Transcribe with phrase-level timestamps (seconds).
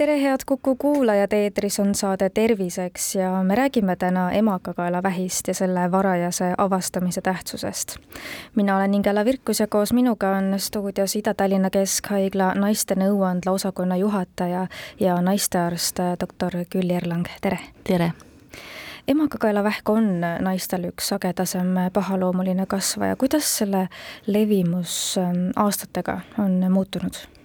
[0.00, 5.90] tere, head Kuku kuulajad, eetris on saade Terviseks ja me räägime täna emakakaelavähist ja selle
[5.90, 7.96] varajase avastamise tähtsusest.
[8.54, 14.66] mina olen Ingela Virkus ja koos minuga on stuudios Ida-Tallinna Keskhaigla naiste nõuandla osakonna juhataja
[15.00, 17.58] ja naistearst doktor Külli Erlang, tere!
[17.84, 18.12] tere!
[19.08, 23.88] emakakaelavähk on naistel üks sagedasem pahaloomuline kasvaja, kuidas selle
[24.26, 27.39] levimus ähm, aastatega on muutunud?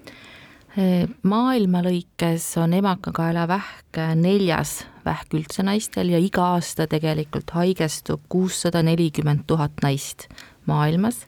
[1.23, 9.45] Maailma lõikes on emakakaelavähk neljas vähk üldse naistel ja iga aasta tegelikult haigestub kuussada nelikümmend
[9.47, 10.27] tuhat naist
[10.67, 11.21] maailmas,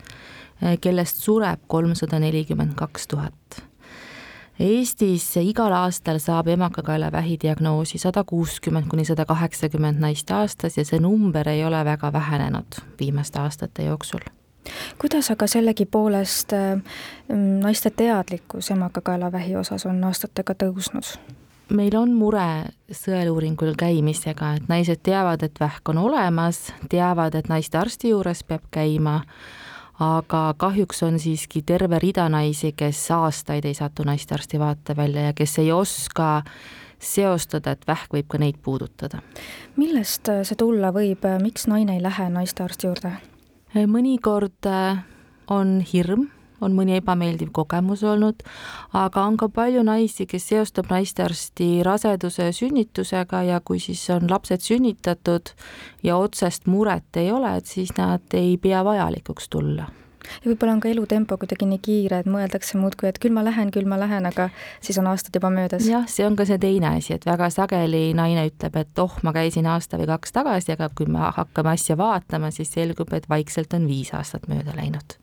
[0.81, 3.61] kellest sureb kolmsada nelikümmend kaks tuhat.
[4.59, 10.99] Eestis igal aastal saab emakakaelavähi diagnoosi sada kuuskümmend kuni sada kaheksakümmend naist aastas ja see
[10.99, 14.25] number ei ole väga vähenenud viimaste aastate jooksul
[14.97, 16.81] kuidas aga sellegipoolest äh,
[17.63, 21.17] naiste teadlikkus emakakaelavähi osas on aastatega tõusnud?
[21.69, 28.13] meil on mure sõeluuringul käimisega, et naised teavad, et vähk on olemas, teavad, et naistearsti
[28.13, 29.19] juures peab käima,
[29.99, 35.57] aga kahjuks on siiski terve rida naisi, kes aastaid ei satu naistearsti vaatevälja ja kes
[35.59, 36.43] ei oska
[36.99, 39.21] seostada, et vähk võib ka neid puudutada.
[39.75, 43.17] millest see tulla võib, miks naine ei lähe naistearsti juurde?
[43.75, 45.03] Mõnikord äh,
[45.47, 46.27] on hirm,
[46.61, 48.41] on mõni ebameeldiv kogemus olnud,
[48.97, 54.25] aga on ka palju naisi, kes seostab naistearsti raseduse ja sünnitusega ja kui siis on
[54.29, 55.53] lapsed sünnitatud
[56.03, 59.91] ja otsest muret ei ole, et siis nad ei pea vajalikuks tulla
[60.43, 63.71] ja võib-olla on ka elutempo kuidagi nii kiire, et mõeldakse muudkui, et küll ma lähen,
[63.73, 64.49] küll ma lähen, aga
[64.83, 65.87] siis on aastad juba möödas.
[65.87, 69.33] jah, see on ka see teine asi, et väga sageli naine ütleb, et oh, ma
[69.35, 73.73] käisin aasta või kaks tagasi, aga kui me hakkame asja vaatama, siis selgub, et vaikselt
[73.77, 75.17] on viis aastat mööda läinud.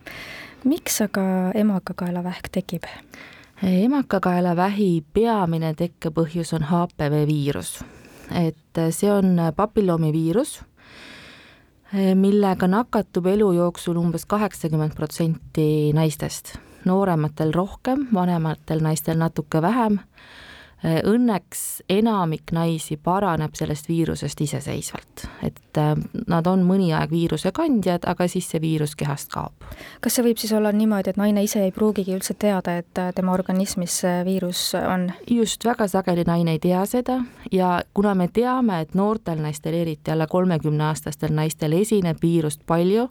[0.65, 2.89] miks aga emakakaelavähk tekib?
[3.63, 7.79] emakakaelavähi peamine tekkepõhjus on HPV viirus,
[8.35, 10.61] et see on papilloomiviirus
[11.95, 20.01] millega nakatub elu jooksul umbes kaheksakümmend protsenti naistest, noorematel rohkem, vanematel naistel natuke vähem.
[20.85, 25.95] Õnneks enamik naisi paraneb sellest viirusest iseseisvalt, et äh,
[26.29, 29.65] nad on mõni aeg viiruse kandjad, aga siis see viirus kehast kaob.
[30.05, 33.15] kas see võib siis olla niimoodi, et naine ise ei pruugigi üldse teada, et äh,
[33.17, 35.09] tema organismis see viirus on?
[35.31, 37.23] just, väga sageli naine ei tea seda
[37.53, 43.09] ja kuna me teame, et noortel naistel, eriti alla kolmekümneaastastel naistel esineb viirust palju,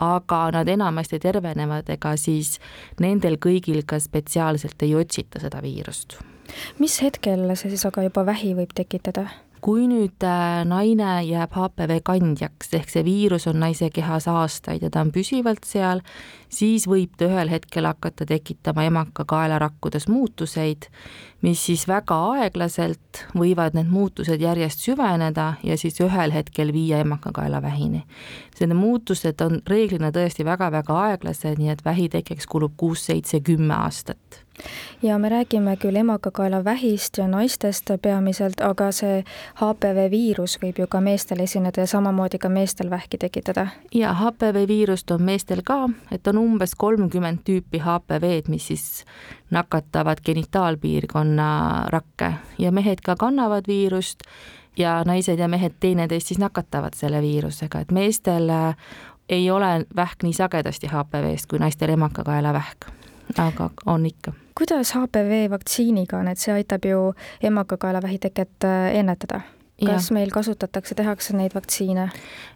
[0.00, 2.56] aga nad enamasti tervenevad, ega siis
[3.00, 6.16] nendel kõigil ka spetsiaalselt ei otsita seda viirust
[6.78, 9.28] mis hetkel see siis aga juba vähi võib tekitada?
[9.64, 14.90] kui nüüd äh, naine jääb HPV kandjaks, ehk see viirus on naise kehas aastaid ja
[14.92, 16.02] ta on püsivalt seal,
[16.52, 20.90] siis võib ta ühel hetkel hakata tekitama emakakaelarakkudes muutuseid,
[21.46, 28.04] mis siis väga aeglaselt võivad need muutused järjest süveneda ja siis ühel hetkel viia emakakaelavähini.
[28.60, 33.80] Need muutused on reeglina tõesti väga-väga aeglased, nii et vähi tekkeks kulub kuus, seitse, kümme
[33.80, 34.43] aastat
[35.02, 39.24] ja me räägime küll emakakaelavähist ja naistest peamiselt, aga see
[39.60, 43.66] HPV viirus võib ju ka meestel esineda ja samamoodi ka meestel vähki tekitada.
[43.94, 49.04] ja HPV viirust on meestel ka, et on umbes kolmkümmend tüüpi HPV-d, mis siis
[49.50, 54.22] nakatavad genitaalpiirkonna rakke ja mehed ka kannavad viirust
[54.78, 58.50] ja naised ja mehed teineteist siis nakatavad selle viirusega, et meestel
[59.28, 62.94] ei ole vähk nii sagedasti HPV-st kui naistel emakakaelavähk
[63.38, 64.32] aga on ikka.
[64.54, 69.40] Kuidas HPV vaktsiiniga on, et see aitab ju emakakaelavähi teket äh, ennetada?
[69.84, 70.14] kas ja.
[70.14, 72.08] meil kasutatakse, tehakse neid vaktsiine?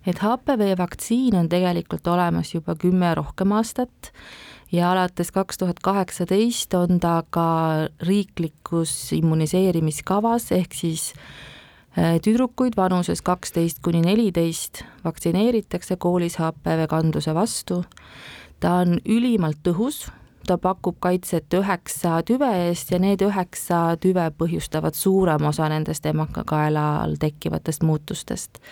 [0.06, 4.12] et HPV vaktsiin on tegelikult olemas juba kümme rohkem aastat
[4.72, 7.48] ja alates kaks tuhat kaheksateist on ta ka
[8.06, 11.12] riiklikus immuniseerimiskavas, ehk siis
[11.98, 17.84] äh, tüdrukuid vanuses kaksteist kuni neliteist vaktsineeritakse koolis HPV kandluse vastu.
[18.60, 20.08] ta on ülimalt tõhus
[20.48, 27.18] ta pakub kaitset üheksa tüve eest ja need üheksa tüve põhjustavad suurema osa nendest emakakaelal
[27.20, 28.62] tekkivatest muutustest.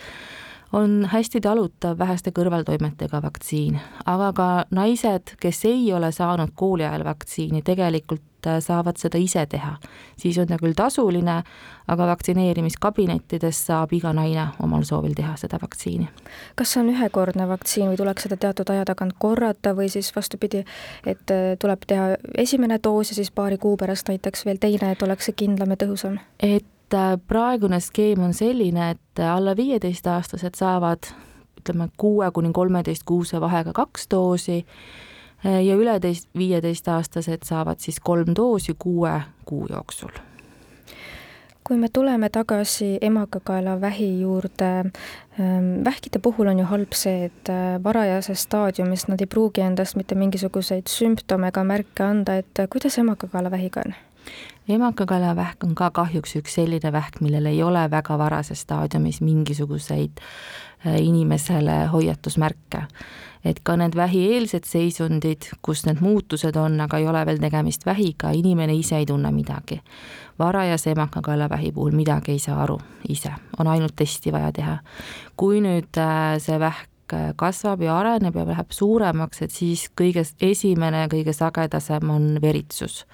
[0.73, 7.05] On hästi talutav väheste kõrvaltoimetega vaktsiin, aga ka naised, kes ei ole saanud kooli ajal
[7.07, 9.77] vaktsiini, tegelikult äh, saavad seda ise teha.
[10.17, 11.41] siis on ta küll tasuline,
[11.87, 16.09] aga vaktsineerimiskabinettides saab iga naine omal soovil teha seda vaktsiini.
[16.55, 20.65] kas see on ühekordne vaktsiin või tuleks seda teatud aja tagant korrata või siis vastupidi,
[21.05, 25.03] et äh, tuleb teha esimene doos ja siis paari kuu pärast näiteks veel teine, et
[25.03, 26.19] oleks see kindlam ja tõhusam?
[26.39, 31.09] et Äh, praegune skeem on selline, et äh, alla viieteistaastased saavad
[31.59, 37.99] ütleme, kuue kuni kolmeteist kuuse vahega kaks doosi äh, ja üle teist, viieteistaastased saavad siis
[37.99, 39.11] kolm doosi kuue
[39.45, 40.15] kuu jooksul
[41.67, 47.51] kui me tuleme tagasi emakakaelavähi juurde, ähm, vähkide puhul on ju halb see, et
[47.83, 53.83] varajases staadiumis nad ei pruugi endast mitte mingisuguseid sümptome ega märke anda, et kuidas emakakaelavähiga
[53.83, 53.97] on?
[54.69, 60.99] Emakakalavähk on ka kahjuks üks selline vähk, millel ei ole väga varases staadiumis mingisuguseid äh,
[61.01, 62.83] inimesele hoiatusmärke.
[63.45, 68.31] et ka need vähieelsed seisundid, kus need muutused on, aga ei ole veel tegemist vähiga,
[68.35, 69.81] inimene ise ei tunne midagi.
[70.39, 72.79] varajase emakakaelavähi puhul midagi ei saa aru
[73.09, 74.77] ise, on ainult testi vaja teha.
[75.37, 76.96] kui nüüd äh, see vähk Äh,
[77.35, 83.05] kasvab ja areneb ja läheb suuremaks, et siis kõige esimene, kõige sagedasem on veritsus.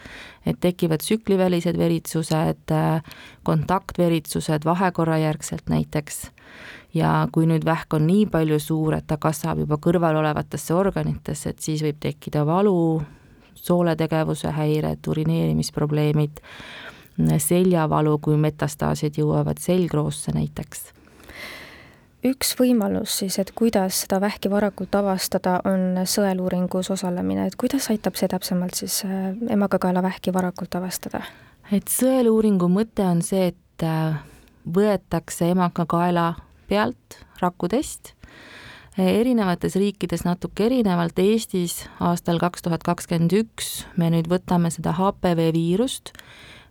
[0.46, 3.04] et tekivad tsüklivälised veritsused, äh,
[3.44, 6.32] kontaktveritsused vahekorrajärgselt näiteks
[6.94, 11.50] ja kui nüüd vähk on nii palju suur, et ta kasvab juba kõrval olevatesse organitesse,
[11.50, 13.02] et siis võib tekkida valu,
[13.56, 16.42] sooletegevuse häired, urineerimisprobleemid,
[17.38, 20.92] seljavalu, kui metastaasid jõuavad selgroosse näiteks
[22.28, 28.18] üks võimalus siis, et kuidas seda vähki varakult avastada, on sõeluuringus osalemine, et kuidas aitab
[28.20, 31.24] see täpsemalt siis äh, emakakaelavähki varakult avastada?
[31.72, 34.20] et sõeluuringu mõte on see, et äh,
[34.64, 36.34] võetakse emakakaela
[36.70, 38.14] pealt rakutest,
[38.98, 44.96] äh, erinevates riikides natuke erinevalt, Eestis aastal kaks tuhat kakskümmend üks me nüüd võtame seda
[45.00, 46.16] HPV viirust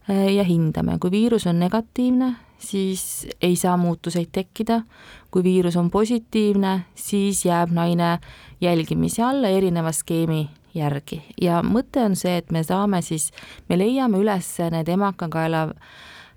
[0.08, 4.82] ja hindame, kui viirus on negatiivne, siis ei saa muutuseid tekkida.
[5.30, 8.18] kui viirus on positiivne, siis jääb naine
[8.60, 13.30] jälgimise alla erineva skeemi järgi ja mõte on see, et me saame siis,
[13.68, 15.70] me leiame üles need emakakaela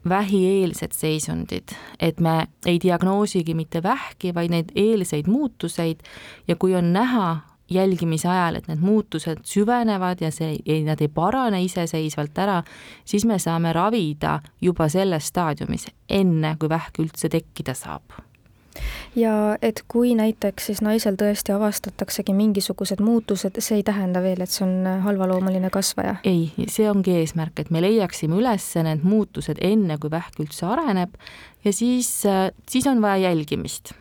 [0.09, 6.03] vähieelsed seisundid, et me ei diagnoosigi mitte vähki, vaid neid eelseid muutuseid
[6.47, 11.63] ja kui on näha jälgimise ajal, et need muutused süvenevad ja see, nad ei parane
[11.65, 12.61] iseseisvalt ära,
[13.05, 18.21] siis me saame ravida juba selles staadiumis, enne kui vähk üldse tekkida saab
[19.15, 24.51] ja et kui näiteks siis naisel tõesti avastataksegi mingisugused muutused, see ei tähenda veel, et
[24.51, 26.17] see on halvaloomuline kasvaja?
[26.27, 31.15] ei, see ongi eesmärk, et me leiaksime üles need muutused enne, kui vähk üldse areneb
[31.65, 32.11] ja siis,
[32.69, 33.95] siis on vaja jälgimist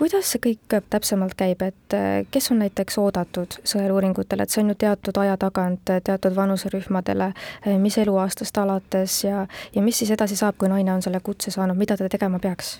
[0.00, 4.72] kuidas see kõik täpsemalt käib, et äh, kes on näiteks oodatud sõeluuringutele, et see on
[4.72, 9.44] ju teatud aja tagant äh, teatud vanuserühmadele, äh, mis eluaastast alates ja,
[9.74, 12.78] ja mis siis edasi saab, kui naine on selle kutse saanud, mida ta tegema peaks?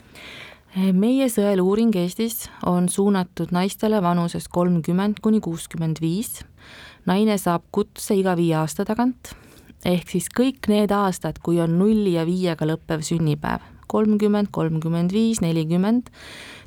[0.71, 6.45] meie sõeluuring Eestis on suunatud naistele vanuses kolmkümmend kuni kuuskümmend viis.
[7.11, 9.33] naine saab kutse iga viie aasta tagant,
[9.85, 15.43] ehk siis kõik need aastad, kui on nulli ja viiega lõppev sünnipäev, kolmkümmend, kolmkümmend viis,
[15.43, 16.15] nelikümmend,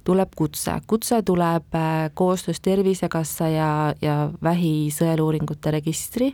[0.03, 0.71] tuleb kutse.
[0.87, 6.33] kutse tuleb äh, koostöös Tervisekassa ja, ja vähisõeluuringute registri,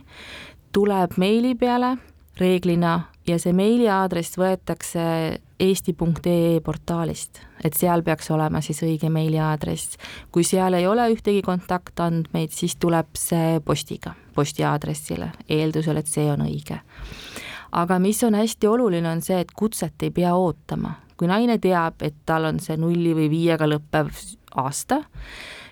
[0.72, 1.96] tuleb meili peale
[2.40, 5.02] reeglina ja see meiliaadress võetakse
[5.60, 9.98] eesti.ee portaalist, et seal peaks olema siis õige meiliaadress.
[10.32, 16.46] kui seal ei ole ühtegi kontaktandmeid, siis tuleb see postiga, postiaadressile, eeldusel, et see on
[16.46, 16.80] õige.
[17.72, 22.00] aga mis on hästi oluline, on see, et kutset ei pea ootama kui naine teab,
[22.00, 24.08] et tal on see nulli või viiega lõppev
[24.60, 25.02] aasta,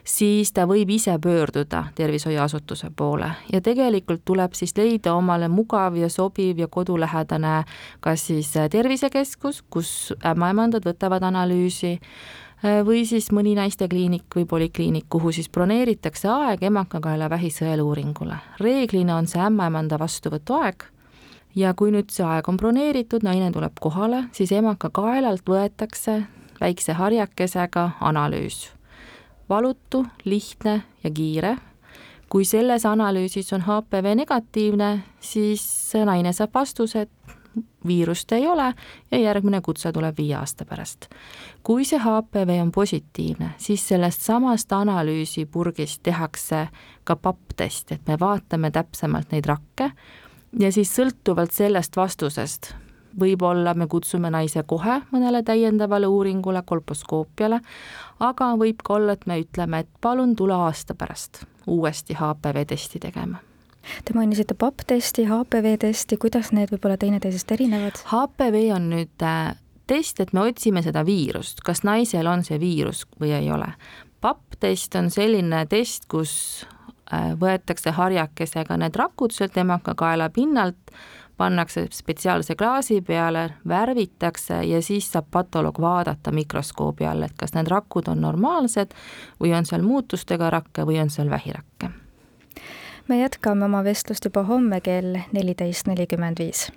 [0.05, 6.09] siis ta võib ise pöörduda tervishoiuasutuse poole ja tegelikult tuleb siis leida omale mugav ja
[6.13, 7.63] sobiv ja kodulähedane
[8.05, 11.97] kas siis tervisekeskus, kus ämmaemandad võtavad analüüsi,
[12.85, 18.37] või siis mõni naistekliinik või polikliinik, kuhu siis broneeritakse aeg emakakaela vähisõeluuringule.
[18.61, 20.89] reeglina on see ämmaemanda vastuvõtuaeg
[21.59, 26.21] ja kui nüüd see aeg on broneeritud, naine tuleb kohale, siis emaka kaelalt võetakse
[26.61, 28.69] väikse harjakesega analüüs.
[29.49, 31.57] valutu, lihtne ja kiire.
[32.29, 37.11] kui selles analüüsis on HPV negatiivne, siis naine saab vastuse, et
[37.87, 38.75] viirust ei ole
[39.11, 41.09] ja järgmine kutse tuleb viie aasta pärast.
[41.63, 46.69] kui see HPV on positiivne, siis sellest samast analüüsipurgist tehakse
[47.05, 49.93] ka papptest, et me vaatame täpsemalt neid rakke
[50.61, 52.73] ja siis sõltuvalt sellest vastusest,
[53.19, 57.61] võib-olla me kutsume naise kohe mõnele täiendavale uuringule, kolposkoopiale,
[58.21, 62.99] aga võib ka olla, et me ütleme, et palun tule aasta pärast uuesti HPV testi
[63.03, 63.43] tegema
[64.05, 68.01] Te mainisite PAP-testi, HPV-testi, kuidas need võib-olla teineteisest erinevad?
[68.11, 69.55] HPV on nüüd äh,
[69.89, 73.71] test, et me otsime seda viirust, kas naisel on see viirus või ei ole.
[74.25, 76.33] PAP-test on selline test, kus
[77.13, 80.93] võetakse harjakesega need rakud sealt emakakaela pinnalt,
[81.39, 87.71] pannakse spetsiaalse klaasi peale, värvitakse ja siis saab patoloog vaadata mikroskoobi all, et kas need
[87.71, 88.95] rakud on normaalsed
[89.41, 91.91] või on seal muutustega rakke või on seal vähirakke.
[93.09, 96.73] me jätkame oma vestlust juba homme kell neliteist nelikümmend viis.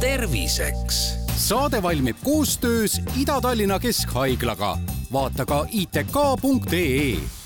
[0.00, 1.16] terviseks.
[1.36, 4.78] saade valmib koostöös Ida-Tallinna Keskhaiglaga.
[5.12, 7.39] vaata ka itk.ee